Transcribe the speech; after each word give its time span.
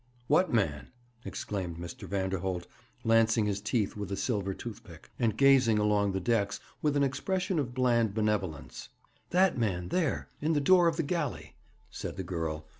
'What 0.25 0.51
man?' 0.51 0.87
exclaimed 1.25 1.77
Mr. 1.77 2.07
Vanderholt, 2.07 2.65
lancing 3.03 3.45
his 3.45 3.61
teeth 3.61 3.95
with 3.95 4.11
a 4.11 4.17
silver 4.17 4.51
toothpick, 4.55 5.11
and 5.19 5.37
gazing 5.37 5.77
along 5.77 6.13
the 6.13 6.19
decks 6.19 6.59
with 6.81 6.97
an 6.97 7.03
expression 7.03 7.59
of 7.59 7.75
bland 7.75 8.15
benevolence. 8.15 8.89
'That 9.29 9.59
man 9.59 9.89
there, 9.89 10.27
in 10.41 10.53
the 10.53 10.59
door 10.59 10.87
of 10.87 10.97
the 10.97 11.03
galley,' 11.03 11.53
said 11.91 12.17
the 12.17 12.23
girl. 12.23 12.65